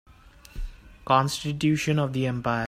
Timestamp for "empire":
2.25-2.59